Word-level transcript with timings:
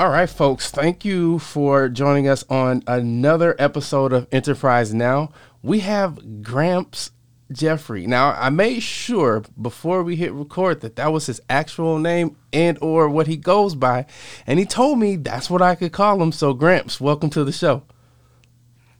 All 0.00 0.08
right, 0.08 0.30
folks, 0.30 0.70
thank 0.70 1.04
you 1.04 1.38
for 1.38 1.90
joining 1.90 2.26
us 2.26 2.42
on 2.48 2.82
another 2.86 3.54
episode 3.58 4.14
of 4.14 4.26
Enterprise 4.32 4.94
Now. 4.94 5.30
We 5.62 5.80
have 5.80 6.42
Gramps 6.42 7.10
Jeffrey. 7.52 8.06
Now, 8.06 8.30
I 8.30 8.48
made 8.48 8.80
sure 8.80 9.44
before 9.60 10.02
we 10.02 10.16
hit 10.16 10.32
record 10.32 10.80
that 10.80 10.96
that 10.96 11.12
was 11.12 11.26
his 11.26 11.42
actual 11.50 11.98
name 11.98 12.38
and 12.50 12.78
or 12.80 13.10
what 13.10 13.26
he 13.26 13.36
goes 13.36 13.74
by, 13.74 14.06
and 14.46 14.58
he 14.58 14.64
told 14.64 14.98
me 14.98 15.16
that's 15.16 15.50
what 15.50 15.60
I 15.60 15.74
could 15.74 15.92
call 15.92 16.22
him. 16.22 16.32
So, 16.32 16.54
Gramps, 16.54 16.98
welcome 16.98 17.28
to 17.28 17.44
the 17.44 17.52
show. 17.52 17.82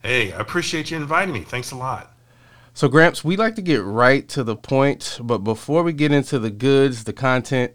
Hey, 0.02 0.34
I 0.34 0.40
appreciate 0.40 0.90
you 0.90 0.98
inviting 0.98 1.32
me. 1.32 1.44
Thanks 1.44 1.70
a 1.70 1.76
lot. 1.76 2.14
So, 2.74 2.88
Gramps, 2.88 3.24
we 3.24 3.36
like 3.38 3.54
to 3.54 3.62
get 3.62 3.82
right 3.82 4.28
to 4.28 4.44
the 4.44 4.54
point, 4.54 5.18
but 5.22 5.38
before 5.38 5.82
we 5.82 5.94
get 5.94 6.12
into 6.12 6.38
the 6.38 6.50
goods, 6.50 7.04
the 7.04 7.14
content, 7.14 7.72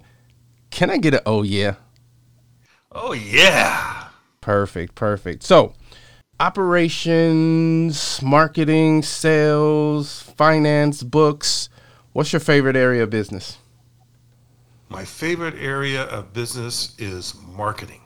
can 0.69 0.91
I 0.91 0.97
get 0.97 1.15
a 1.15 1.23
oh 1.25 1.41
yeah? 1.41 1.77
Oh, 2.97 3.11
yeah. 3.11 4.07
Perfect, 4.39 4.95
perfect. 4.95 5.43
So, 5.43 5.73
operations, 6.39 8.21
marketing, 8.21 9.03
sales, 9.03 10.21
finance, 10.21 11.03
books. 11.03 11.67
What's 12.13 12.31
your 12.31 12.39
favorite 12.39 12.77
area 12.77 13.03
of 13.03 13.09
business? 13.09 13.57
My 14.87 15.03
favorite 15.03 15.55
area 15.55 16.03
of 16.03 16.31
business 16.31 16.95
is 16.97 17.35
marketing. 17.53 17.99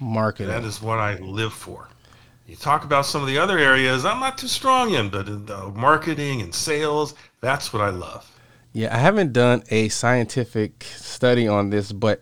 Marketing. 0.00 0.48
That 0.48 0.64
is 0.64 0.82
what 0.82 0.98
I 0.98 1.16
live 1.18 1.52
for. 1.52 1.88
You 2.48 2.56
talk 2.56 2.84
about 2.84 3.06
some 3.06 3.22
of 3.22 3.28
the 3.28 3.38
other 3.38 3.56
areas 3.58 4.04
I'm 4.04 4.18
not 4.18 4.36
too 4.36 4.48
strong 4.48 4.94
in, 4.94 5.10
but 5.10 5.28
in 5.28 5.46
the 5.46 5.68
marketing 5.68 6.42
and 6.42 6.52
sales, 6.52 7.14
that's 7.40 7.72
what 7.72 7.82
I 7.82 7.90
love. 7.90 8.28
Yeah, 8.72 8.92
I 8.92 8.98
haven't 8.98 9.32
done 9.32 9.62
a 9.70 9.88
scientific 9.90 10.82
study 10.82 11.46
on 11.46 11.70
this, 11.70 11.92
but 11.92 12.20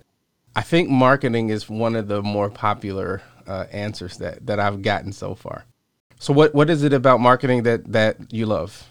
I 0.54 0.62
think 0.62 0.90
marketing 0.90 1.50
is 1.50 1.68
one 1.68 1.96
of 1.96 2.08
the 2.08 2.22
more 2.22 2.50
popular 2.50 3.22
uh, 3.46 3.64
answers 3.72 4.18
that, 4.18 4.46
that 4.46 4.60
I've 4.60 4.82
gotten 4.82 5.12
so 5.12 5.34
far. 5.34 5.64
So 6.18 6.32
what 6.32 6.54
what 6.54 6.70
is 6.70 6.84
it 6.84 6.92
about 6.92 7.20
marketing 7.20 7.64
that 7.64 7.90
that 7.92 8.32
you 8.32 8.46
love? 8.46 8.88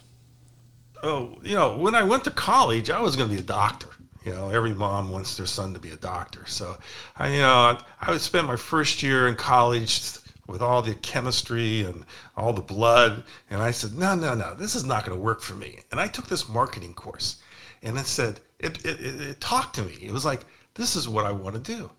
Oh, 1.02 1.38
you 1.44 1.56
know, 1.56 1.78
when 1.78 1.96
I 1.96 2.04
went 2.04 2.26
to 2.26 2.32
college, 2.32 2.90
I 2.90 3.00
was 3.00 3.16
going 3.16 3.30
to 3.30 3.36
be 3.36 3.42
a 3.42 3.44
doctor. 3.44 3.88
You 4.26 4.34
know, 4.34 4.50
every 4.50 4.74
mom 4.74 5.12
wants 5.12 5.38
their 5.38 5.46
son 5.48 5.74
to 5.74 5.80
be 5.80 5.90
a 5.90 5.96
doctor. 5.96 6.46
So, 6.46 6.78
I, 7.18 7.30
you 7.30 7.40
know, 7.40 7.78
I 8.02 8.12
would 8.12 8.22
spend 8.22 8.48
my 8.48 8.56
first 8.56 9.02
year 9.02 9.28
in 9.28 9.36
college 9.36 10.02
with 10.48 10.62
all 10.62 10.82
the 10.82 10.94
chemistry 10.96 11.84
and 11.84 12.06
all 12.36 12.54
the 12.54 12.62
blood, 12.62 13.24
and 13.50 13.62
I 13.62 13.72
said, 13.72 13.98
no, 13.98 14.14
no, 14.14 14.34
no, 14.34 14.54
this 14.54 14.76
is 14.76 14.84
not 14.84 15.06
going 15.06 15.18
to 15.18 15.24
work 15.24 15.42
for 15.42 15.56
me. 15.56 15.80
And 15.92 16.00
I 16.00 16.08
took 16.08 16.28
this 16.28 16.50
marketing 16.50 16.94
course, 16.94 17.38
and 17.82 17.98
it 17.98 18.06
said 18.06 18.42
it, 18.60 18.86
it, 18.86 19.00
it, 19.00 19.22
it 19.22 19.42
talked 19.42 19.76
to 19.76 19.84
me. 19.84 19.98
It 20.02 20.12
was 20.12 20.26
like, 20.26 20.42
this 20.76 20.96
is 20.96 21.08
what 21.08 21.26
I 21.26 21.32
want 21.32 21.56
to 21.56 21.62
do. 21.62 21.90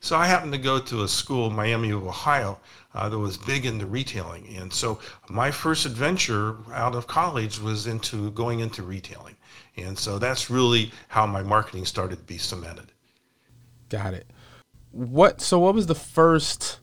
So 0.00 0.16
I 0.16 0.26
happened 0.26 0.52
to 0.52 0.58
go 0.58 0.78
to 0.78 1.02
a 1.02 1.08
school, 1.08 1.50
Miami 1.50 1.90
of 1.90 2.06
Ohio, 2.06 2.60
uh, 2.94 3.08
that 3.08 3.18
was 3.18 3.36
big 3.36 3.66
into 3.66 3.86
retailing. 3.86 4.46
And 4.56 4.72
so 4.72 5.00
my 5.28 5.50
first 5.50 5.86
adventure 5.86 6.56
out 6.72 6.94
of 6.94 7.06
college 7.06 7.60
was 7.60 7.86
into 7.86 8.30
going 8.32 8.60
into 8.60 8.82
retailing. 8.82 9.36
And 9.76 9.98
so 9.98 10.18
that's 10.18 10.50
really 10.50 10.92
how 11.08 11.26
my 11.26 11.42
marketing 11.42 11.84
started 11.84 12.16
to 12.16 12.24
be 12.24 12.38
cemented. 12.38 12.92
Got 13.88 14.14
it. 14.14 14.26
What 14.90 15.40
so 15.40 15.58
what 15.58 15.74
was 15.74 15.86
the 15.86 15.94
first 15.94 16.80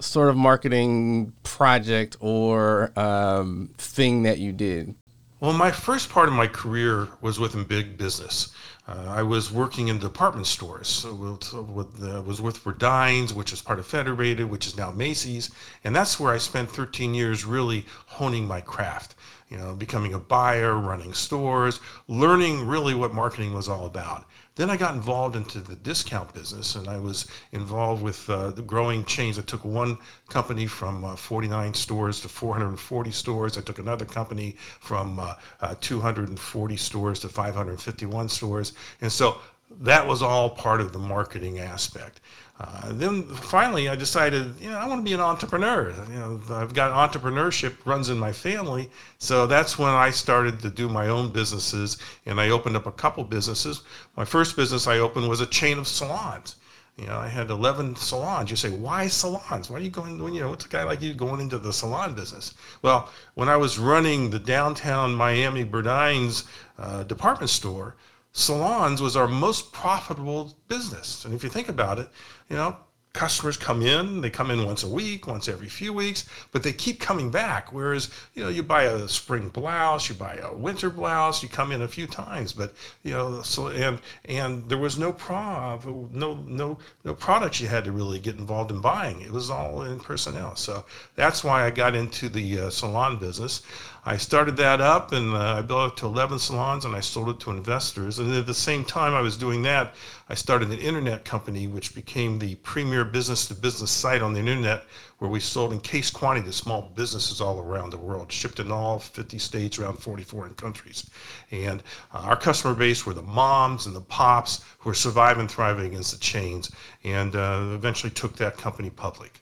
sort 0.00 0.28
of 0.28 0.36
marketing 0.36 1.32
project 1.42 2.16
or 2.20 2.98
um, 2.98 3.70
thing 3.76 4.22
that 4.22 4.38
you 4.38 4.52
did? 4.52 4.94
Well, 5.42 5.52
my 5.52 5.72
first 5.72 6.08
part 6.08 6.28
of 6.28 6.34
my 6.34 6.46
career 6.46 7.08
was 7.20 7.40
within 7.40 7.64
big 7.64 7.98
business. 7.98 8.54
Uh, 8.86 9.06
I 9.08 9.24
was 9.24 9.50
working 9.50 9.88
in 9.88 9.98
department 9.98 10.46
stores. 10.46 10.86
So 10.86 11.12
with, 11.12 11.52
with, 11.52 12.00
uh, 12.00 12.22
was 12.22 12.40
with 12.40 12.62
Burdines, 12.62 13.32
which 13.32 13.52
is 13.52 13.60
part 13.60 13.80
of 13.80 13.86
Federated, 13.88 14.48
which 14.48 14.68
is 14.68 14.76
now 14.76 14.92
Macy's, 14.92 15.50
and 15.82 15.96
that's 15.96 16.20
where 16.20 16.32
I 16.32 16.38
spent 16.38 16.70
13 16.70 17.12
years 17.12 17.44
really 17.44 17.84
honing 18.06 18.46
my 18.46 18.60
craft. 18.60 19.16
You 19.48 19.58
know, 19.58 19.74
becoming 19.74 20.14
a 20.14 20.18
buyer, 20.20 20.76
running 20.76 21.12
stores, 21.12 21.80
learning 22.06 22.64
really 22.64 22.94
what 22.94 23.12
marketing 23.12 23.52
was 23.52 23.68
all 23.68 23.86
about. 23.86 24.26
Then 24.54 24.68
I 24.68 24.76
got 24.76 24.94
involved 24.94 25.34
into 25.34 25.60
the 25.60 25.76
discount 25.76 26.34
business, 26.34 26.74
and 26.74 26.86
I 26.86 26.98
was 26.98 27.26
involved 27.52 28.02
with 28.02 28.28
uh, 28.28 28.50
the 28.50 28.60
growing 28.60 29.02
chains. 29.06 29.38
I 29.38 29.42
took 29.42 29.64
one 29.64 29.96
company 30.28 30.66
from 30.66 31.04
uh, 31.04 31.16
49 31.16 31.72
stores 31.72 32.20
to 32.20 32.28
440 32.28 33.10
stores. 33.12 33.56
I 33.56 33.62
took 33.62 33.78
another 33.78 34.04
company 34.04 34.56
from 34.80 35.18
uh, 35.18 35.34
uh 35.60 35.74
240 35.80 36.76
stores 36.76 37.20
to 37.20 37.28
551 37.30 38.28
stores, 38.28 38.74
and 39.00 39.10
so 39.10 39.38
that 39.80 40.06
was 40.06 40.20
all 40.22 40.50
part 40.50 40.82
of 40.82 40.92
the 40.92 40.98
marketing 40.98 41.58
aspect. 41.58 42.20
Uh, 42.62 42.92
then 42.92 43.24
finally, 43.24 43.88
I 43.88 43.96
decided, 43.96 44.54
you 44.60 44.70
know, 44.70 44.78
I 44.78 44.86
want 44.86 45.00
to 45.00 45.04
be 45.04 45.14
an 45.14 45.20
entrepreneur. 45.20 45.90
You 46.08 46.14
know, 46.14 46.40
I've 46.50 46.72
got 46.72 46.92
entrepreneurship 46.92 47.74
runs 47.84 48.08
in 48.08 48.18
my 48.18 48.30
family, 48.30 48.88
so 49.18 49.48
that's 49.48 49.80
when 49.80 49.90
I 49.90 50.10
started 50.10 50.60
to 50.60 50.70
do 50.70 50.88
my 50.88 51.08
own 51.08 51.30
businesses, 51.30 51.98
and 52.24 52.40
I 52.40 52.50
opened 52.50 52.76
up 52.76 52.86
a 52.86 52.92
couple 52.92 53.24
businesses. 53.24 53.82
My 54.16 54.24
first 54.24 54.54
business 54.54 54.86
I 54.86 54.98
opened 54.98 55.28
was 55.28 55.40
a 55.40 55.46
chain 55.46 55.76
of 55.76 55.88
salons. 55.88 56.54
You 56.96 57.06
know, 57.06 57.18
I 57.18 57.26
had 57.26 57.50
11 57.50 57.96
salons. 57.96 58.48
You 58.48 58.56
say, 58.56 58.70
why 58.70 59.08
salons? 59.08 59.68
Why 59.68 59.78
are 59.78 59.80
you 59.80 59.90
going, 59.90 60.22
when, 60.22 60.34
you 60.34 60.42
know, 60.42 60.50
what's 60.50 60.66
a 60.66 60.68
guy 60.68 60.84
like 60.84 61.02
you 61.02 61.14
going 61.14 61.40
into 61.40 61.58
the 61.58 61.72
salon 61.72 62.14
business? 62.14 62.54
Well, 62.82 63.10
when 63.34 63.48
I 63.48 63.56
was 63.56 63.76
running 63.76 64.30
the 64.30 64.38
downtown 64.38 65.14
Miami 65.14 65.64
Burdines 65.64 66.44
uh, 66.78 67.02
department 67.04 67.50
store, 67.50 67.96
salons 68.32 69.00
was 69.00 69.16
our 69.16 69.28
most 69.28 69.72
profitable 69.72 70.56
business. 70.68 71.24
And 71.24 71.34
if 71.34 71.42
you 71.44 71.50
think 71.50 71.68
about 71.68 71.98
it, 71.98 72.08
you 72.48 72.56
know, 72.56 72.76
customers 73.12 73.58
come 73.58 73.82
in, 73.82 74.22
they 74.22 74.30
come 74.30 74.50
in 74.50 74.64
once 74.64 74.84
a 74.84 74.88
week, 74.88 75.26
once 75.26 75.48
every 75.48 75.68
few 75.68 75.92
weeks, 75.92 76.24
but 76.50 76.62
they 76.62 76.72
keep 76.72 76.98
coming 76.98 77.30
back. 77.30 77.72
Whereas, 77.72 78.10
you 78.34 78.42
know, 78.42 78.48
you 78.48 78.62
buy 78.62 78.84
a 78.84 79.06
spring 79.06 79.50
blouse, 79.50 80.08
you 80.08 80.14
buy 80.14 80.36
a 80.36 80.52
winter 80.52 80.88
blouse, 80.88 81.42
you 81.42 81.48
come 81.48 81.72
in 81.72 81.82
a 81.82 81.88
few 81.88 82.06
times, 82.06 82.52
but 82.52 82.74
you 83.02 83.12
know, 83.12 83.42
so 83.42 83.68
and 83.68 83.98
and 84.24 84.66
there 84.68 84.78
was 84.78 84.98
no 84.98 85.12
pro, 85.12 85.78
no 86.10 86.34
no 86.46 86.78
no 87.04 87.14
products 87.14 87.60
you 87.60 87.68
had 87.68 87.84
to 87.84 87.92
really 87.92 88.18
get 88.18 88.36
involved 88.36 88.70
in 88.70 88.80
buying. 88.80 89.20
It 89.20 89.30
was 89.30 89.50
all 89.50 89.82
in 89.82 90.00
personnel. 90.00 90.56
So 90.56 90.84
that's 91.14 91.44
why 91.44 91.66
I 91.66 91.70
got 91.70 91.94
into 91.94 92.28
the 92.28 92.60
uh, 92.60 92.70
salon 92.70 93.18
business. 93.18 93.62
I 94.04 94.16
started 94.16 94.56
that 94.56 94.80
up 94.80 95.12
and 95.12 95.32
uh, 95.32 95.58
I 95.58 95.62
built 95.62 95.92
it 95.92 95.96
to 95.98 96.06
11 96.06 96.40
salons 96.40 96.84
and 96.84 96.96
I 96.96 96.98
sold 96.98 97.28
it 97.28 97.38
to 97.40 97.52
investors. 97.52 98.18
And 98.18 98.34
at 98.34 98.46
the 98.46 98.54
same 98.54 98.84
time 98.84 99.14
I 99.14 99.20
was 99.20 99.36
doing 99.36 99.62
that, 99.62 99.94
I 100.28 100.34
started 100.34 100.72
an 100.72 100.80
internet 100.80 101.24
company 101.24 101.68
which 101.68 101.94
became 101.94 102.36
the 102.36 102.56
premier 102.56 103.04
business 103.04 103.46
to 103.46 103.54
business 103.54 103.92
site 103.92 104.20
on 104.20 104.32
the 104.32 104.40
internet 104.40 104.86
where 105.18 105.30
we 105.30 105.38
sold 105.38 105.72
in 105.72 105.78
case 105.78 106.10
quantity 106.10 106.48
to 106.48 106.52
small 106.52 106.90
businesses 106.96 107.40
all 107.40 107.60
around 107.60 107.90
the 107.90 107.96
world, 107.96 108.32
shipped 108.32 108.58
in 108.58 108.72
all 108.72 108.98
50 108.98 109.38
states, 109.38 109.78
around 109.78 109.98
40 109.98 110.24
foreign 110.24 110.54
countries. 110.54 111.08
And 111.52 111.80
uh, 112.12 112.22
our 112.24 112.36
customer 112.36 112.74
base 112.74 113.06
were 113.06 113.14
the 113.14 113.22
moms 113.22 113.86
and 113.86 113.94
the 113.94 114.00
pops 114.00 114.64
who 114.80 114.90
were 114.90 114.94
surviving, 114.94 115.46
thriving 115.46 115.86
against 115.86 116.10
the 116.10 116.18
chains 116.18 116.72
and 117.04 117.36
uh, 117.36 117.70
eventually 117.72 118.10
took 118.10 118.34
that 118.38 118.56
company 118.56 118.90
public. 118.90 119.41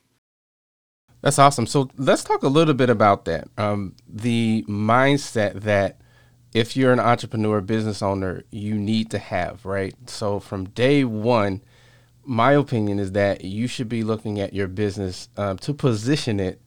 That's 1.23 1.39
awesome. 1.39 1.67
So 1.67 1.91
let's 1.97 2.25
talk 2.25 2.43
a 2.43 2.49
little 2.49 2.75
bit 2.75 2.91
about 2.91 3.27
that. 3.27 3.49
Um, 3.59 3.95
the 4.09 4.65
mindset 4.69 5.61
that 5.63 6.01
if 6.55 6.77
you're 6.77 6.93
an 6.93 7.01
entrepreneur, 7.01 7.61
business 7.61 8.03
owner, 8.03 8.43
you 8.51 8.75
need 8.75 9.11
to 9.11 9.19
have, 9.19 9.65
right? 9.65 9.95
So 10.07 10.41
from 10.41 10.65
day 10.71 11.05
one, 11.05 11.63
my 12.25 12.53
opinion 12.53 12.99
is 12.99 13.13
that 13.13 13.45
you 13.45 13.67
should 13.67 13.89
be 13.89 14.03
looking 14.03 14.41
at 14.41 14.53
your 14.53 14.69
business 14.69 15.29
um, 15.37 15.59
to 15.59 15.75
position 15.75 16.41
it 16.41 16.61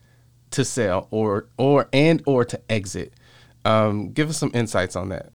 to 0.52 0.64
sell 0.64 1.08
or 1.10 1.48
or 1.58 1.90
and 1.92 2.22
or 2.26 2.46
to 2.46 2.60
exit. 2.70 3.14
Um, 3.66 4.12
give 4.12 4.30
us 4.30 4.38
some 4.38 4.52
insights 4.54 4.96
on 4.96 5.10
that. 5.10 5.32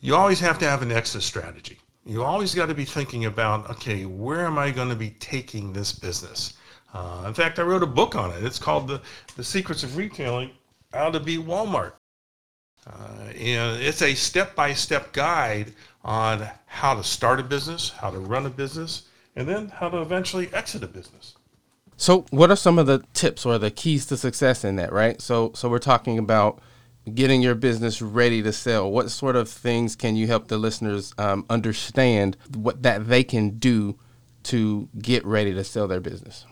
You 0.00 0.14
always 0.14 0.40
have 0.40 0.58
to 0.60 0.68
have 0.68 0.82
an 0.82 0.92
exit 0.92 1.22
strategy. 1.22 1.78
You 2.06 2.22
always 2.22 2.54
got 2.54 2.66
to 2.66 2.74
be 2.74 2.84
thinking 2.84 3.26
about, 3.26 3.68
okay, 3.70 4.06
where 4.06 4.46
am 4.46 4.56
I 4.56 4.70
going 4.70 4.88
to 4.88 4.96
be 4.96 5.10
taking 5.10 5.72
this 5.72 5.92
business? 5.92 6.54
Uh, 6.92 7.24
in 7.26 7.34
fact, 7.34 7.58
I 7.58 7.62
wrote 7.62 7.82
a 7.82 7.86
book 7.86 8.14
on 8.14 8.30
it. 8.30 8.42
It's 8.44 8.58
called 8.58 8.88
the, 8.88 9.00
the 9.36 9.44
Secrets 9.44 9.82
of 9.82 9.96
Retailing, 9.96 10.50
How 10.92 11.10
to 11.10 11.20
Be 11.20 11.36
Walmart. 11.36 11.92
Uh, 12.86 13.30
and 13.36 13.82
it's 13.82 14.00
a 14.00 14.14
step-by-step 14.14 15.12
guide 15.12 15.74
on 16.02 16.48
how 16.66 16.94
to 16.94 17.04
start 17.04 17.40
a 17.40 17.42
business, 17.42 17.90
how 17.90 18.10
to 18.10 18.18
run 18.18 18.46
a 18.46 18.50
business, 18.50 19.02
and 19.36 19.46
then 19.46 19.68
how 19.68 19.88
to 19.88 20.00
eventually 20.00 20.48
exit 20.54 20.82
a 20.82 20.86
business. 20.86 21.34
So, 21.96 22.24
what 22.30 22.50
are 22.50 22.56
some 22.56 22.78
of 22.78 22.86
the 22.86 23.04
tips 23.12 23.44
or 23.44 23.58
the 23.58 23.70
keys 23.70 24.06
to 24.06 24.16
success 24.16 24.64
in 24.64 24.76
that, 24.76 24.92
right? 24.92 25.20
So, 25.20 25.52
so 25.54 25.68
we're 25.68 25.80
talking 25.80 26.18
about 26.18 26.60
getting 27.14 27.42
your 27.42 27.54
business 27.54 28.00
ready 28.00 28.42
to 28.42 28.52
sell. 28.52 28.90
What 28.90 29.10
sort 29.10 29.36
of 29.36 29.48
things 29.48 29.96
can 29.96 30.16
you 30.16 30.26
help 30.26 30.48
the 30.48 30.58
listeners 30.58 31.12
um, 31.18 31.44
understand 31.50 32.36
what 32.54 32.82
that 32.84 33.08
they 33.08 33.24
can 33.24 33.58
do 33.58 33.98
to 34.44 34.88
get 34.98 35.24
ready 35.26 35.52
to 35.54 35.64
sell 35.64 35.88
their 35.88 36.00
business? 36.00 36.46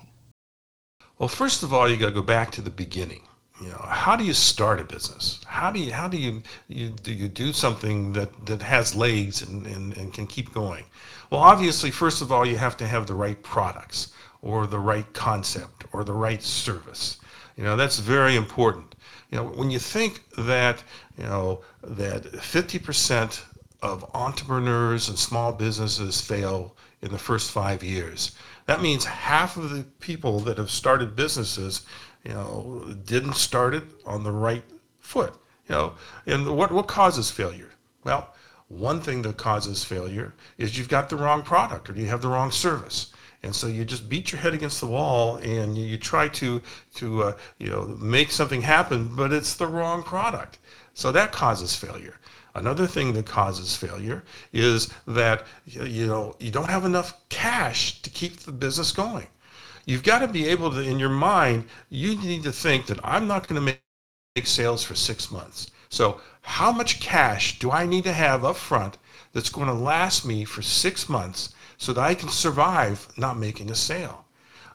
Well, 1.19 1.29
first 1.29 1.63
of 1.63 1.73
all, 1.73 1.89
you 1.89 1.97
got 1.97 2.07
to 2.07 2.13
go 2.13 2.23
back 2.23 2.51
to 2.53 2.61
the 2.61 2.71
beginning. 2.71 3.23
You 3.61 3.71
know, 3.71 3.87
how 3.89 4.17
do 4.17 4.25
you 4.25 4.35
start 4.35 4.81
a 4.81 4.85
business? 4.85 5.41
How 5.47 5.71
do 5.71 5.81
you 5.81 5.91
how 5.91 6.09
do 6.09 6.19
you 6.19 6.43
you 6.69 6.91
do 6.91 7.11
you 7.11 7.27
do 7.27 7.55
something 7.55 8.13
that 8.13 8.31
that 8.45 8.61
has 8.61 8.95
legs 8.95 9.41
and, 9.41 9.67
and, 9.67 9.97
and 9.97 10.13
can 10.13 10.27
keep 10.27 10.53
going? 10.53 10.85
Well, 11.31 11.41
obviously, 11.41 11.91
first 11.91 12.21
of 12.21 12.31
all, 12.31 12.45
you 12.47 12.59
have 12.59 12.77
to 12.77 12.87
have 12.87 13.07
the 13.07 13.15
right 13.15 13.43
products 13.43 14.13
or 14.43 14.67
the 14.67 14.79
right 14.79 15.11
concept 15.15 15.87
or 15.93 16.05
the 16.05 16.13
right 16.13 16.43
service. 16.43 17.19
You 17.57 17.65
know, 17.65 17.77
that's 17.77 17.99
very 17.99 18.37
important. 18.37 18.95
You 19.31 19.39
know, 19.39 19.45
when 19.45 19.71
you 19.71 19.79
think 19.79 20.23
that, 20.37 20.85
you 21.19 21.25
know, 21.25 21.63
that 21.83 22.25
50% 22.25 23.43
of 23.83 24.09
entrepreneurs 24.15 25.09
and 25.09 25.19
small 25.19 25.53
businesses 25.53 26.21
fail 26.21 26.77
in 27.03 27.11
the 27.11 27.19
first 27.19 27.51
five 27.51 27.83
years, 27.83 28.33
that 28.67 28.83
means 28.83 29.05
half 29.05 29.57
of 29.57 29.71
the 29.71 29.85
people 30.01 30.41
that 30.41 30.59
have 30.59 30.71
started 30.71 31.17
businesses, 31.17 31.83
you 32.25 32.33
know, 32.33 32.95
didn't 33.05 33.35
start 33.35 33.75
it 33.75 33.85
on 34.05 34.25
the 34.25 34.33
right 34.33 34.65
foot. 35.01 35.35
You 35.69 35.75
know, 35.75 35.95
and 36.27 36.57
what 36.57 36.71
what 36.73 36.87
causes 36.87 37.31
failure? 37.31 37.73
Well, 38.05 38.35
one 38.69 39.01
thing 39.01 39.23
that 39.23 39.37
causes 39.37 39.85
failure 39.85 40.35
is 40.59 40.77
you've 40.77 40.89
got 40.89 41.09
the 41.09 41.17
wrong 41.17 41.43
product 41.43 41.89
or 41.89 41.95
you 41.95 42.07
have 42.07 42.23
the 42.23 42.29
wrong 42.29 42.51
service. 42.51 43.13
And 43.43 43.55
so 43.55 43.69
you 43.69 43.85
just 43.85 44.09
beat 44.09 44.33
your 44.33 44.41
head 44.41 44.55
against 44.55 44.81
the 44.81 44.87
wall 44.87 45.37
and 45.37 45.79
you, 45.79 45.97
try 45.99 46.27
to 46.29 46.61
to 46.95 47.23
uh, 47.23 47.37
you 47.59 47.71
know 47.71 47.85
make 48.01 48.31
something 48.33 48.63
happen, 48.63 49.15
but 49.15 49.33
it's 49.33 49.55
the 49.55 49.67
wrong 49.67 50.03
product. 50.03 50.59
So 50.95 51.13
that 51.13 51.31
causes 51.31 51.77
failure. 51.77 52.19
Another 52.57 52.87
thing 52.87 53.13
that 53.13 53.27
causes 53.27 53.77
failure 53.77 54.25
is 54.51 54.89
that 55.07 55.47
you 55.67 56.07
know 56.07 56.35
you 56.41 56.51
don't 56.51 56.71
have 56.71 56.87
enough 56.87 57.29
cash 57.29 58.01
to 58.01 58.09
keep 58.09 58.39
the 58.39 58.51
business 58.51 58.93
going. 58.93 59.27
You've 59.85 60.03
got 60.03 60.21
to 60.21 60.29
be 60.29 60.49
able 60.49 60.71
to, 60.71 60.81
in 60.81 60.99
your 60.99 61.11
mind, 61.11 61.65
you 61.91 62.17
need 62.17 62.43
to 62.45 62.53
think 62.53 62.87
that 62.87 62.99
I'm 63.05 63.29
not 63.29 63.47
going 63.47 63.61
to 63.61 63.61
make, 63.61 63.83
sales 64.47 64.83
for 64.83 64.95
six 64.95 65.31
months. 65.31 65.71
So 65.89 66.21
how 66.43 66.73
much 66.73 67.01
cash 67.01 67.59
do 67.59 67.71
I 67.71 67.87
need 67.87 68.05
to 68.05 68.13
have 68.13 68.45
up 68.45 68.57
front 68.57 68.99
that's 69.33 69.49
going 69.49 69.69
to 69.69 69.73
last 69.73 70.25
me 70.27 70.45
for 70.45 70.63
six 70.63 71.09
months 71.09 71.55
so 71.79 71.93
that 71.93 72.03
I 72.03 72.15
can 72.15 72.29
survive 72.29 73.07
not 73.17 73.39
making 73.39 73.71
a 73.71 73.75
sale? 73.75 74.25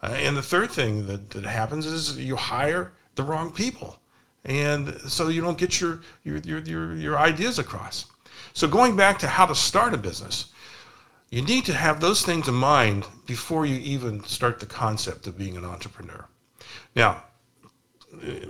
Uh, 0.01 0.13
and 0.17 0.37
the 0.37 0.41
third 0.41 0.71
thing 0.71 1.07
that, 1.07 1.31
that 1.31 1.45
happens 1.45 1.85
is 1.85 2.17
you 2.17 2.35
hire 2.35 2.93
the 3.15 3.23
wrong 3.23 3.51
people 3.51 4.00
and 4.45 4.99
so 5.07 5.27
you 5.27 5.41
don't 5.41 5.57
get 5.57 5.79
your, 5.79 6.01
your, 6.23 6.37
your, 6.39 6.59
your, 6.59 6.95
your 6.95 7.19
ideas 7.19 7.59
across. 7.59 8.05
So 8.53 8.67
going 8.67 8.95
back 8.95 9.19
to 9.19 9.27
how 9.27 9.45
to 9.45 9.55
start 9.55 9.93
a 9.93 9.97
business, 9.97 10.51
you 11.29 11.41
need 11.41 11.65
to 11.65 11.73
have 11.73 12.01
those 12.01 12.23
things 12.23 12.47
in 12.47 12.53
mind 12.53 13.05
before 13.25 13.65
you 13.65 13.75
even 13.75 14.23
start 14.25 14.59
the 14.59 14.65
concept 14.65 15.27
of 15.27 15.37
being 15.37 15.57
an 15.57 15.63
entrepreneur. 15.63 16.25
Now, 16.95 17.23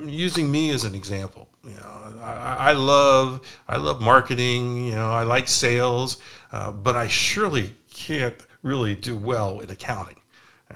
using 0.05 0.49
me 0.49 0.71
as 0.71 0.83
an 0.83 0.95
example, 0.95 1.47
you 1.63 1.75
know, 1.75 2.19
I, 2.21 2.71
I 2.71 2.73
love 2.73 3.41
I 3.67 3.77
love 3.77 4.01
marketing. 4.01 4.87
You 4.87 4.95
know, 4.95 5.11
I 5.11 5.23
like 5.23 5.47
sales, 5.47 6.17
uh, 6.51 6.71
but 6.71 6.95
I 6.95 7.07
surely 7.07 7.75
can't 7.93 8.35
really 8.63 8.95
do 8.95 9.15
well 9.15 9.59
in 9.59 9.69
accounting. 9.69 10.20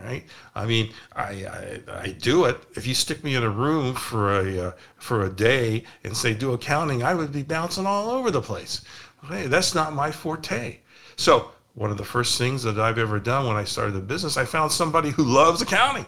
Right. 0.03 0.25
I 0.55 0.65
mean, 0.65 0.91
I, 1.15 1.45
I, 1.45 1.79
I 1.87 2.07
do 2.19 2.45
it. 2.45 2.61
If 2.75 2.85
you 2.85 2.93
stick 2.93 3.23
me 3.23 3.35
in 3.35 3.43
a 3.43 3.49
room 3.49 3.95
for 3.95 4.39
a 4.39 4.67
uh, 4.67 4.71
for 4.97 5.25
a 5.25 5.29
day 5.29 5.83
and 6.03 6.15
say 6.15 6.33
do 6.33 6.53
accounting, 6.53 7.03
I 7.03 7.13
would 7.13 7.31
be 7.31 7.43
bouncing 7.43 7.85
all 7.85 8.09
over 8.09 8.29
the 8.29 8.41
place. 8.41 8.81
Okay, 9.23 9.47
that's 9.47 9.73
not 9.73 9.93
my 9.93 10.11
forte. 10.11 10.79
So 11.15 11.51
one 11.75 11.91
of 11.91 11.97
the 11.97 12.05
first 12.05 12.37
things 12.37 12.63
that 12.63 12.79
I've 12.79 12.97
ever 12.97 13.19
done 13.19 13.47
when 13.47 13.55
I 13.55 13.63
started 13.63 13.93
the 13.93 13.99
business, 13.99 14.37
I 14.37 14.45
found 14.45 14.71
somebody 14.71 15.09
who 15.09 15.23
loves 15.23 15.61
accounting. 15.61 16.05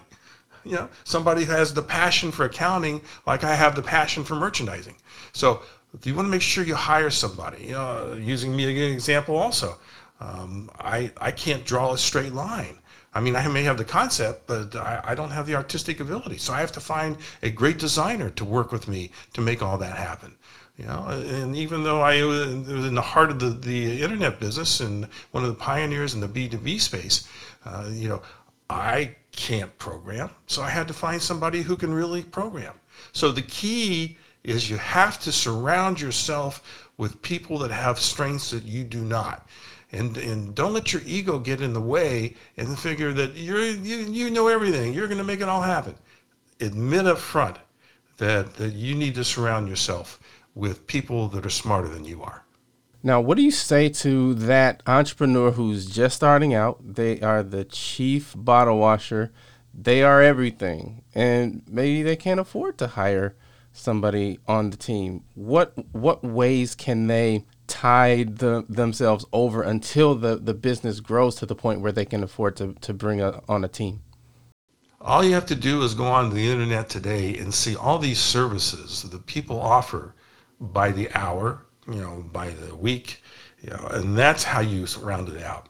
You 0.63 0.75
know, 0.75 0.89
somebody 1.05 1.45
who 1.45 1.53
has 1.53 1.73
the 1.73 1.81
passion 1.81 2.31
for 2.31 2.45
accounting, 2.45 3.01
like 3.25 3.43
I 3.43 3.55
have 3.55 3.75
the 3.75 3.81
passion 3.81 4.23
for 4.23 4.35
merchandising. 4.35 4.95
So 5.31 5.61
you 6.03 6.13
want 6.13 6.25
to 6.25 6.31
make 6.31 6.41
sure 6.41 6.65
you 6.65 6.75
hire 6.75 7.09
somebody. 7.09 7.65
You 7.65 7.71
know, 7.71 8.19
using 8.19 8.55
me 8.55 8.63
as 8.65 8.69
an 8.69 8.93
example, 8.93 9.37
also, 9.37 9.77
um, 10.19 10.69
I 10.79 11.11
I 11.17 11.31
can't 11.31 11.65
draw 11.65 11.93
a 11.93 11.97
straight 11.97 12.33
line. 12.33 12.79
I 13.17 13.19
mean, 13.19 13.35
I 13.35 13.47
may 13.47 13.63
have 13.63 13.79
the 13.79 13.83
concept, 13.83 14.45
but 14.45 14.75
I, 14.75 15.01
I, 15.03 15.15
don't 15.15 15.31
have 15.31 15.47
the 15.47 15.55
artistic 15.55 15.99
ability. 15.99 16.37
So 16.37 16.53
I 16.53 16.59
have 16.59 16.71
to 16.73 16.79
find 16.79 17.17
a 17.41 17.49
great 17.49 17.79
designer 17.79 18.29
to 18.29 18.45
work 18.45 18.71
with 18.71 18.87
me 18.87 19.09
to 19.33 19.41
make 19.41 19.63
all 19.63 19.79
that 19.79 19.97
happen. 19.97 20.35
You 20.77 20.85
know, 20.85 21.07
and 21.07 21.55
even 21.55 21.83
though 21.83 22.01
I 22.01 22.23
was 22.23 22.47
in 22.47 22.93
the 22.93 23.01
heart 23.01 23.31
of 23.31 23.39
the, 23.39 23.49
the 23.49 24.03
internet 24.03 24.39
business 24.39 24.81
and 24.81 25.07
one 25.31 25.43
of 25.43 25.49
the 25.49 25.55
pioneers 25.55 26.13
in 26.13 26.19
the 26.19 26.27
B2B 26.27 26.79
space, 26.79 27.27
uh, 27.65 27.89
you 27.91 28.07
know, 28.07 28.21
I 28.69 29.15
can't 29.31 29.75
program. 29.79 30.29
So 30.45 30.61
I 30.61 30.69
had 30.69 30.87
to 30.87 30.93
find 30.93 31.19
somebody 31.19 31.63
who 31.63 31.75
can 31.75 31.91
really 31.91 32.21
program. 32.21 32.75
So 33.13 33.31
the 33.31 33.41
key 33.41 34.19
is 34.43 34.69
you 34.69 34.77
have 34.77 35.19
to 35.21 35.31
surround 35.31 35.99
yourself 35.99 36.87
with 36.97 37.19
people 37.23 37.57
that 37.59 37.71
have 37.71 37.97
strengths 37.97 38.51
that 38.51 38.63
you 38.63 38.83
do 38.83 39.01
not 39.01 39.47
and 39.91 40.17
and 40.17 40.53
don't 40.53 40.73
let 40.73 40.91
your 40.91 41.01
ego 41.05 41.39
get 41.39 41.61
in 41.61 41.73
the 41.73 41.81
way 41.81 42.35
and 42.57 42.77
figure 42.77 43.13
that 43.13 43.35
you're 43.35 43.65
you, 43.65 43.97
you 43.97 44.29
know 44.29 44.47
everything. 44.47 44.93
You're 44.93 45.07
going 45.07 45.17
to 45.17 45.23
make 45.23 45.41
it 45.41 45.49
all 45.49 45.61
happen. 45.61 45.95
Admit 46.59 47.07
up 47.07 47.17
front 47.17 47.57
that 48.17 48.55
that 48.55 48.73
you 48.73 48.95
need 48.95 49.15
to 49.15 49.23
surround 49.23 49.69
yourself 49.69 50.19
with 50.55 50.87
people 50.87 51.27
that 51.29 51.45
are 51.45 51.51
smarter 51.51 51.87
than 51.87 52.03
you 52.03 52.23
are. 52.23 52.43
Now 53.03 53.21
what 53.21 53.37
do 53.37 53.43
you 53.43 53.51
say 53.51 53.89
to 53.89 54.33
that 54.33 54.83
entrepreneur 54.85 55.51
who's 55.51 55.85
just 55.85 56.15
starting 56.15 56.53
out? 56.53 56.95
They 56.95 57.21
are 57.21 57.43
the 57.43 57.63
chief 57.63 58.33
bottle 58.35 58.79
washer. 58.79 59.31
They 59.73 60.01
are 60.03 60.21
everything. 60.21 61.03
And 61.13 61.61
maybe 61.69 62.01
they 62.01 62.15
can't 62.15 62.39
afford 62.39 62.77
to 62.79 62.87
hire 62.87 63.35
somebody 63.71 64.39
on 64.47 64.71
the 64.71 64.77
team. 64.77 65.23
What 65.35 65.73
what 65.93 66.23
ways 66.23 66.75
can 66.75 67.07
they 67.07 67.45
tide 67.67 68.37
the, 68.37 68.65
themselves 68.67 69.25
over 69.31 69.61
until 69.61 70.15
the, 70.15 70.35
the 70.37 70.53
business 70.53 70.99
grows 70.99 71.35
to 71.35 71.45
the 71.45 71.55
point 71.55 71.81
where 71.81 71.91
they 71.91 72.05
can 72.05 72.23
afford 72.23 72.55
to, 72.57 72.73
to 72.81 72.93
bring 72.93 73.21
a, 73.21 73.41
on 73.47 73.63
a 73.63 73.67
team? 73.67 74.01
All 74.99 75.23
you 75.23 75.33
have 75.33 75.45
to 75.47 75.55
do 75.55 75.83
is 75.83 75.93
go 75.93 76.05
on 76.05 76.33
the 76.33 76.49
internet 76.49 76.89
today 76.89 77.37
and 77.37 77.53
see 77.53 77.75
all 77.75 77.99
these 77.99 78.19
services 78.19 79.03
that 79.03 79.25
people 79.25 79.59
offer 79.59 80.15
by 80.59 80.91
the 80.91 81.09
hour, 81.13 81.65
you 81.87 82.01
know, 82.01 82.25
by 82.31 82.49
the 82.49 82.75
week, 82.75 83.21
you 83.61 83.69
know, 83.69 83.87
and 83.91 84.17
that's 84.17 84.43
how 84.43 84.59
you 84.59 84.87
round 85.01 85.29
it 85.29 85.43
out. 85.43 85.67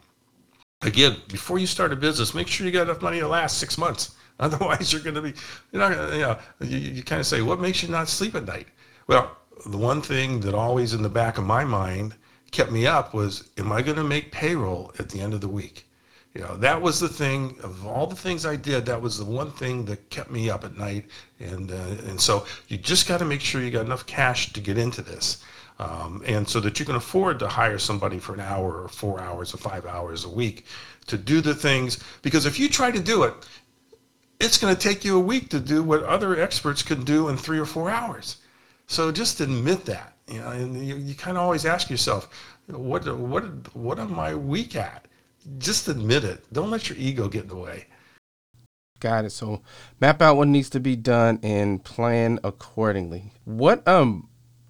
Again, 0.81 1.17
before 1.27 1.59
you 1.59 1.67
start 1.67 1.91
a 1.91 1.95
business, 1.95 2.33
make 2.33 2.47
sure 2.47 2.65
you 2.65 2.71
got 2.71 2.83
enough 2.83 3.01
money 3.01 3.19
to 3.19 3.27
last 3.27 3.57
six 3.57 3.77
months. 3.77 4.15
Otherwise, 4.39 4.93
you're 4.93 5.01
going 5.01 5.15
to 5.15 5.21
be, 5.21 5.33
you're 5.71 5.81
not, 5.81 6.13
you 6.13 6.19
know, 6.19 6.37
you, 6.61 6.77
you 6.77 7.03
kind 7.03 7.19
of 7.19 7.25
say, 7.25 7.41
what 7.41 7.59
makes 7.59 7.81
you 7.81 7.89
not 7.89 8.07
sleep 8.07 8.35
at 8.35 8.45
night? 8.45 8.67
Well, 9.07 9.35
the 9.65 9.77
one 9.77 10.01
thing 10.01 10.39
that 10.41 10.53
always 10.53 10.93
in 10.93 11.01
the 11.01 11.09
back 11.09 11.37
of 11.37 11.43
my 11.43 11.63
mind 11.63 12.15
kept 12.51 12.71
me 12.71 12.87
up 12.87 13.13
was, 13.13 13.49
am 13.57 13.71
I 13.71 13.81
going 13.81 13.97
to 13.97 14.03
make 14.03 14.31
payroll 14.31 14.93
at 14.99 15.09
the 15.09 15.19
end 15.19 15.33
of 15.33 15.41
the 15.41 15.47
week? 15.47 15.87
You 16.33 16.41
know, 16.41 16.55
that 16.57 16.79
was 16.81 16.99
the 16.99 17.09
thing 17.09 17.57
of 17.63 17.85
all 17.87 18.05
the 18.05 18.15
things 18.15 18.45
I 18.45 18.55
did. 18.55 18.85
That 18.85 19.01
was 19.01 19.17
the 19.17 19.25
one 19.25 19.51
thing 19.51 19.85
that 19.85 20.09
kept 20.11 20.29
me 20.29 20.49
up 20.51 20.63
at 20.63 20.77
night. 20.77 21.05
And 21.39 21.71
uh, 21.71 21.95
and 22.07 22.21
so 22.21 22.45
you 22.67 22.77
just 22.77 23.07
got 23.07 23.17
to 23.17 23.25
make 23.25 23.41
sure 23.41 23.61
you 23.61 23.71
got 23.71 23.85
enough 23.85 24.05
cash 24.05 24.53
to 24.53 24.61
get 24.61 24.77
into 24.77 25.01
this, 25.01 25.43
um, 25.79 26.21
and 26.27 26.47
so 26.47 26.59
that 26.59 26.79
you 26.79 26.85
can 26.85 26.95
afford 26.95 27.39
to 27.39 27.47
hire 27.47 27.79
somebody 27.79 28.19
for 28.19 28.35
an 28.35 28.39
hour 28.39 28.83
or 28.83 28.87
four 28.87 29.19
hours 29.19 29.51
or 29.53 29.57
five 29.57 29.87
hours 29.87 30.25
a 30.25 30.29
week 30.29 30.65
to 31.07 31.17
do 31.17 31.41
the 31.41 31.55
things. 31.55 32.03
Because 32.21 32.45
if 32.45 32.59
you 32.59 32.69
try 32.69 32.91
to 32.91 32.99
do 32.99 33.23
it, 33.23 33.33
it's 34.39 34.59
going 34.59 34.75
to 34.75 34.79
take 34.79 35.03
you 35.03 35.17
a 35.17 35.19
week 35.19 35.49
to 35.49 35.59
do 35.59 35.81
what 35.81 36.03
other 36.03 36.39
experts 36.39 36.83
can 36.83 37.03
do 37.03 37.29
in 37.29 37.37
three 37.37 37.57
or 37.57 37.65
four 37.65 37.89
hours. 37.89 38.37
So 38.87 39.11
just 39.11 39.41
admit 39.41 39.85
that, 39.85 40.13
you 40.27 40.39
know, 40.39 40.49
and 40.49 40.85
you, 40.85 40.95
you 40.95 41.13
kind 41.15 41.37
of 41.37 41.43
always 41.43 41.65
ask 41.65 41.89
yourself, 41.89 42.29
what, 42.67 43.05
what, 43.17 43.75
what 43.75 43.99
am 43.99 44.19
I 44.19 44.33
weak 44.33 44.75
at? 44.75 45.07
Just 45.57 45.87
admit 45.87 46.23
it. 46.23 46.43
Don't 46.53 46.71
let 46.71 46.89
your 46.89 46.97
ego 46.97 47.27
get 47.27 47.43
in 47.43 47.49
the 47.49 47.55
way. 47.55 47.85
Got 48.99 49.25
it. 49.25 49.31
So 49.31 49.61
map 49.99 50.21
out 50.21 50.37
what 50.37 50.47
needs 50.47 50.69
to 50.71 50.79
be 50.79 50.95
done 50.95 51.39
and 51.43 51.83
plan 51.83 52.39
accordingly. 52.43 53.31
What 53.45 53.87
um 53.87 54.27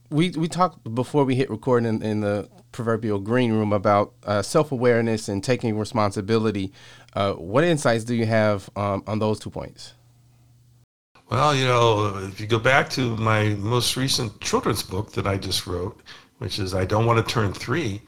we 0.10 0.32
we 0.32 0.48
talked 0.48 0.94
before 0.94 1.24
we 1.24 1.36
hit 1.36 1.50
recording 1.50 2.02
in, 2.02 2.22
the 2.22 2.50
proverbial 2.72 3.20
green 3.20 3.52
room 3.54 3.74
about 3.74 4.14
uh, 4.24 4.42
self 4.42 4.72
awareness 4.72 5.30
and 5.30 5.44
taking 5.44 5.78
responsibility. 5.78 6.72
Uh, 7.14 7.34
what 7.34 7.64
insights 7.64 8.04
do 8.04 8.16
you 8.16 8.26
have 8.26 8.70
um, 8.76 9.04
on 9.08 9.20
those 9.20 9.40
two 9.40 9.50
points? 9.50 9.94
Well, 11.30 11.54
you 11.54 11.66
know, 11.66 12.18
if 12.26 12.40
you 12.40 12.48
go 12.48 12.58
back 12.58 12.90
to 12.92 13.18
my 13.18 13.50
most 13.56 13.98
recent 13.98 14.40
children's 14.40 14.82
book 14.82 15.12
that 15.12 15.28
I 15.28 15.38
just 15.38 15.68
wrote, 15.68 16.00
which 16.38 16.58
is 16.58 16.74
I 16.74 16.86
Don't 16.86 17.06
Want 17.06 17.26
to 17.26 17.34
Turn 17.34 17.52
Three, 17.52 18.02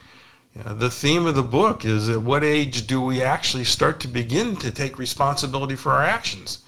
you 0.54 0.64
know, 0.64 0.74
the 0.74 0.90
theme 0.90 1.26
of 1.26 1.34
the 1.34 1.42
book 1.42 1.84
is 1.84 2.08
at 2.08 2.22
what 2.22 2.42
age 2.42 2.86
do 2.86 2.98
we 2.98 3.22
actually 3.22 3.64
start 3.64 4.00
to 4.00 4.08
begin 4.08 4.56
to 4.56 4.70
take 4.70 4.98
responsibility 4.98 5.76
for 5.76 5.92
our 5.92 6.02
actions? 6.02 6.60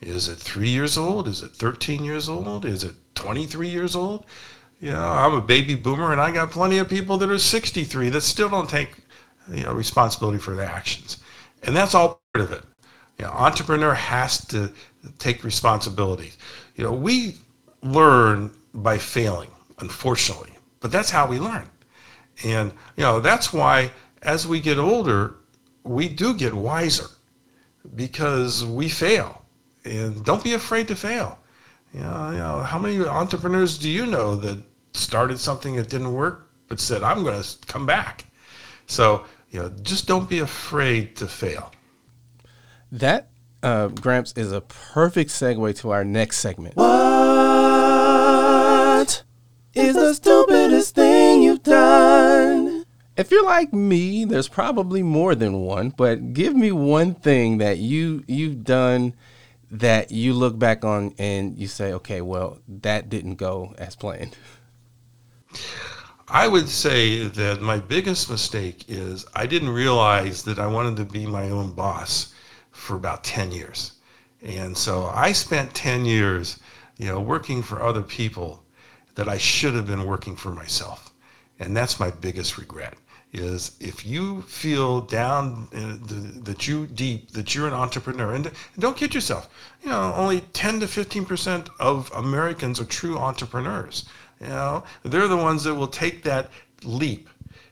Is 0.00 0.28
it 0.28 0.36
three 0.36 0.68
years 0.68 0.96
old? 0.96 1.26
Is 1.26 1.42
it 1.42 1.50
13 1.52 2.04
years 2.04 2.28
old? 2.28 2.64
Is 2.64 2.84
it 2.84 2.94
23 3.16 3.68
years 3.68 3.96
old? 3.96 4.26
You 4.80 4.92
know, 4.92 5.02
I'm 5.02 5.34
a 5.34 5.40
baby 5.40 5.74
boomer 5.74 6.12
and 6.12 6.20
I 6.20 6.30
got 6.30 6.52
plenty 6.52 6.78
of 6.78 6.88
people 6.88 7.18
that 7.18 7.30
are 7.30 7.38
63 7.38 8.10
that 8.10 8.20
still 8.20 8.48
don't 8.48 8.70
take, 8.70 8.90
you 9.50 9.64
know, 9.64 9.72
responsibility 9.72 10.38
for 10.38 10.54
their 10.54 10.68
actions. 10.68 11.16
And 11.64 11.74
that's 11.74 11.96
all 11.96 12.20
part 12.32 12.44
of 12.44 12.52
it. 12.52 12.62
You 13.18 13.24
know, 13.24 13.32
entrepreneur 13.32 13.94
has 13.94 14.44
to 14.46 14.72
take 15.18 15.44
responsibility. 15.44 16.32
You 16.76 16.84
know, 16.84 16.92
we 16.92 17.36
learn 17.82 18.50
by 18.74 18.98
failing, 18.98 19.50
unfortunately, 19.78 20.52
but 20.80 20.92
that's 20.92 21.10
how 21.10 21.26
we 21.26 21.38
learn. 21.38 21.68
And, 22.44 22.72
you 22.96 23.02
know, 23.02 23.20
that's 23.20 23.52
why 23.52 23.90
as 24.22 24.46
we 24.46 24.60
get 24.60 24.78
older, 24.78 25.36
we 25.84 26.08
do 26.08 26.34
get 26.34 26.52
wiser 26.52 27.06
because 27.94 28.64
we 28.64 28.88
fail. 28.88 29.42
And 29.84 30.24
don't 30.24 30.42
be 30.42 30.54
afraid 30.54 30.88
to 30.88 30.96
fail. 30.96 31.38
You 31.94 32.00
know, 32.00 32.30
you 32.32 32.38
know, 32.38 32.58
how 32.60 32.78
many 32.78 33.02
entrepreneurs 33.04 33.78
do 33.78 33.88
you 33.88 34.04
know 34.04 34.34
that 34.36 34.58
started 34.92 35.38
something 35.38 35.76
that 35.76 35.88
didn't 35.88 36.12
work, 36.12 36.50
but 36.68 36.80
said, 36.80 37.02
I'm 37.02 37.22
going 37.22 37.40
to 37.40 37.56
come 37.66 37.86
back? 37.86 38.24
So, 38.86 39.24
you 39.50 39.60
know, 39.60 39.68
just 39.82 40.06
don't 40.06 40.28
be 40.28 40.40
afraid 40.40 41.16
to 41.16 41.26
fail. 41.26 41.72
That, 42.92 43.28
uh, 43.62 43.88
Gramps, 43.88 44.32
is 44.36 44.52
a 44.52 44.60
perfect 44.60 45.30
segue 45.30 45.76
to 45.80 45.90
our 45.90 46.04
next 46.04 46.38
segment. 46.38 46.76
What 46.76 46.92
is 49.74 49.94
the 49.94 50.14
stupidest 50.14 50.94
thing 50.94 51.42
you've 51.42 51.62
done? 51.62 52.84
If 53.16 53.30
you're 53.30 53.44
like 53.44 53.72
me, 53.72 54.24
there's 54.26 54.48
probably 54.48 55.02
more 55.02 55.34
than 55.34 55.60
one, 55.60 55.88
but 55.90 56.34
give 56.34 56.54
me 56.54 56.70
one 56.70 57.14
thing 57.14 57.58
that 57.58 57.78
you 57.78 58.22
you've 58.26 58.62
done 58.62 59.14
that 59.70 60.10
you 60.10 60.34
look 60.34 60.58
back 60.58 60.84
on 60.84 61.14
and 61.18 61.56
you 61.58 61.66
say, 61.66 61.92
okay, 61.94 62.20
well, 62.20 62.58
that 62.68 63.08
didn't 63.08 63.36
go 63.36 63.74
as 63.78 63.96
planned. 63.96 64.36
I 66.28 66.46
would 66.48 66.68
say 66.68 67.26
that 67.26 67.62
my 67.62 67.78
biggest 67.78 68.28
mistake 68.28 68.84
is 68.88 69.24
I 69.34 69.46
didn't 69.46 69.70
realize 69.70 70.42
that 70.44 70.58
I 70.58 70.66
wanted 70.66 70.96
to 70.96 71.04
be 71.04 71.24
my 71.24 71.50
own 71.50 71.72
boss 71.72 72.34
for 72.86 72.94
about 72.94 73.24
10 73.24 73.50
years. 73.50 73.92
And 74.42 74.76
so 74.76 75.06
I 75.06 75.32
spent 75.32 75.74
10 75.74 76.04
years, 76.04 76.60
you 76.98 77.06
know, 77.06 77.20
working 77.20 77.62
for 77.62 77.82
other 77.82 78.02
people 78.02 78.62
that 79.16 79.28
I 79.28 79.38
should 79.38 79.74
have 79.74 79.86
been 79.86 80.04
working 80.04 80.36
for 80.36 80.50
myself. 80.50 81.12
And 81.58 81.76
that's 81.76 81.98
my 81.98 82.10
biggest 82.10 82.56
regret 82.56 82.94
is 83.32 83.76
if 83.80 84.06
you 84.06 84.42
feel 84.42 85.00
down 85.00 85.68
uh, 85.74 85.96
that 86.44 86.68
you 86.68 86.86
deep 86.86 87.30
that 87.32 87.54
you're 87.54 87.66
an 87.66 87.74
entrepreneur 87.74 88.34
and 88.34 88.50
don't 88.78 88.96
kid 88.96 89.12
yourself 89.12 89.50
you 89.82 89.90
know 89.90 90.14
only 90.14 90.40
10 90.52 90.80
to 90.80 90.86
15 90.86 91.26
percent 91.26 91.68
of 91.80 92.10
americans 92.14 92.80
are 92.80 92.84
true 92.84 93.18
entrepreneurs 93.18 94.06
you 94.40 94.46
know 94.46 94.82
they're 95.02 95.28
the 95.28 95.36
ones 95.36 95.64
that 95.64 95.74
will 95.74 95.88
take 95.88 96.22
that 96.22 96.50
leap 96.84 97.28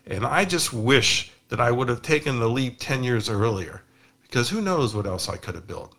and 0.08 0.26
i 0.26 0.44
just 0.44 0.72
wish 0.72 1.32
that 1.48 1.60
i 1.60 1.70
would 1.70 1.88
have 1.88 2.02
taken 2.02 2.40
the 2.40 2.48
leap 2.48 2.76
10 2.80 3.04
years 3.04 3.30
earlier 3.30 3.83
because 4.24 4.50
who 4.50 4.60
knows 4.60 4.94
what 4.94 5.06
else 5.06 5.28
i 5.28 5.36
could 5.36 5.54
have 5.54 5.66
built 5.66 5.94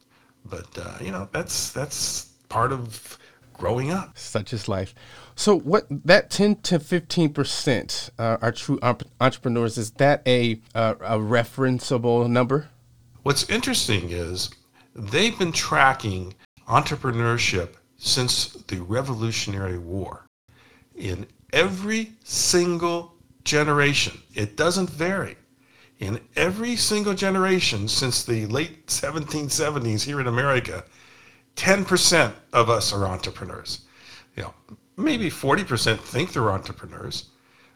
but 0.45 0.67
uh, 0.77 0.97
you 1.01 1.11
know 1.11 1.27
that's 1.31 1.71
that's 1.71 2.25
part 2.49 2.71
of 2.71 3.17
growing 3.57 3.91
up 3.91 4.17
Such 4.17 4.53
is 4.53 4.67
life. 4.67 4.93
So, 5.35 5.57
what 5.57 5.85
that 5.89 6.29
ten 6.29 6.55
to 6.63 6.79
fifteen 6.79 7.33
percent 7.33 8.09
uh, 8.19 8.37
are 8.41 8.51
true 8.51 8.79
entrepreneurs? 9.19 9.77
Is 9.77 9.91
that 9.91 10.21
a 10.27 10.61
uh, 10.73 10.95
a 11.01 11.17
referenceable 11.17 12.29
number? 12.29 12.69
What's 13.23 13.49
interesting 13.49 14.11
is 14.11 14.49
they've 14.95 15.37
been 15.37 15.51
tracking 15.51 16.33
entrepreneurship 16.67 17.75
since 17.97 18.49
the 18.67 18.77
Revolutionary 18.81 19.77
War. 19.77 20.25
In 20.95 21.25
every 21.51 22.13
single 22.23 23.13
generation, 23.43 24.21
it 24.33 24.55
doesn't 24.55 24.89
vary. 24.89 25.35
In 25.99 26.19
every 26.35 26.75
single 26.75 27.13
generation 27.13 27.87
since 27.87 28.23
the 28.23 28.45
late 28.47 28.87
1770s 28.87 30.03
here 30.03 30.19
in 30.19 30.27
America, 30.27 30.83
10% 31.55 32.33
of 32.51 32.69
us 32.69 32.91
are 32.91 33.05
entrepreneurs. 33.05 33.81
You 34.35 34.43
know, 34.43 34.53
maybe 34.97 35.29
40% 35.29 35.97
think 35.99 36.33
they're 36.33 36.51
entrepreneurs, 36.51 37.29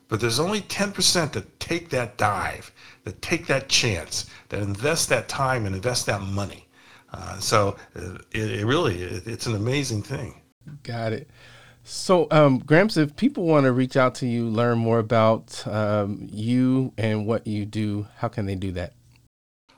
but 0.09 0.19
there's 0.19 0.39
only 0.39 0.61
10% 0.61 1.31
that 1.31 1.59
take 1.59 1.89
that 1.89 2.17
dive, 2.17 2.71
that 3.05 3.21
take 3.21 3.47
that 3.47 3.69
chance, 3.69 4.25
that 4.49 4.61
invest 4.61 5.07
that 5.09 5.29
time 5.29 5.65
and 5.65 5.75
invest 5.75 6.05
that 6.07 6.21
money. 6.21 6.67
Uh, 7.13 7.39
so 7.39 7.77
uh, 7.95 8.17
it, 8.31 8.59
it 8.59 8.65
really, 8.65 9.01
it, 9.01 9.27
it's 9.27 9.47
an 9.47 9.55
amazing 9.55 10.03
thing. 10.03 10.41
Got 10.83 11.13
it. 11.13 11.29
So, 11.91 12.27
um, 12.29 12.59
Gramps, 12.59 12.97
if 12.97 13.15
people 13.15 13.45
want 13.45 13.63
to 13.63 13.71
reach 13.71 13.97
out 13.97 14.13
to 14.15 14.27
you, 14.27 14.45
learn 14.47 14.77
more 14.77 14.99
about 14.99 15.65
um, 15.65 16.27
you 16.31 16.93
and 16.99 17.25
what 17.25 17.47
you 17.47 17.65
do, 17.65 18.05
how 18.17 18.27
can 18.27 18.45
they 18.45 18.53
do 18.53 18.71
that? 18.73 18.93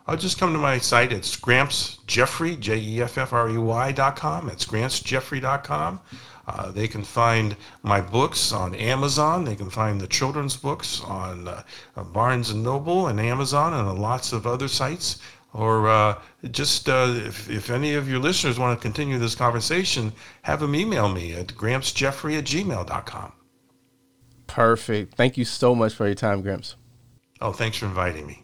I'll 0.08 0.18
just 0.18 0.38
come 0.38 0.52
to 0.52 0.60
my 0.60 0.78
site. 0.78 1.14
It's 1.14 1.38
GrampsJeffrey, 1.38 2.60
J-E-F-F-R-E-Y 2.60 3.92
dot 3.94 4.18
com. 4.18 4.50
It's 4.50 4.66
GrampsJeffrey.com. 4.66 6.02
Uh, 6.48 6.72
they 6.72 6.90
can 6.90 7.06
find 7.06 7.56
my 7.82 8.02
books 8.02 8.52
on 8.52 8.76
Amazon. 8.76 9.46
They 9.46 9.56
can 9.56 9.70
find 9.70 10.02
the 10.02 10.08
children's 10.08 10.58
books 10.58 11.02
on 11.06 11.48
uh, 11.48 11.64
uh, 11.96 12.04
Barnes 12.04 12.50
and 12.50 12.62
Noble 12.62 13.08
and 13.08 13.22
Amazon 13.22 13.74
and 13.74 14.00
lots 14.00 14.34
of 14.34 14.46
other 14.46 14.68
sites. 14.68 15.20
Or 15.54 15.90
uh, 15.90 16.22
just 16.52 16.88
uh, 16.88 17.08
if, 17.10 17.50
if 17.50 17.70
any 17.70 17.96
of 17.96 18.10
your 18.10 18.20
listeners 18.20 18.58
want 18.58 18.80
to 18.80 18.82
continue 18.82 19.18
this 19.20 19.36
conversation, 19.36 20.14
have 20.44 20.62
them 20.62 20.76
email 20.76 21.10
me 21.10 21.34
at 21.34 21.48
grampsjeffrey 21.48 22.38
at 22.38 22.46
gmail.com. 22.46 23.34
Perfect. 24.48 25.16
Thank 25.16 25.38
you 25.38 25.46
so 25.46 25.76
much 25.76 25.94
for 25.94 26.06
your 26.06 26.16
time, 26.16 26.42
Gramps. 26.42 26.76
Oh, 27.42 27.52
thanks 27.52 27.78
for 27.78 27.86
inviting 27.86 28.28
me. 28.28 28.44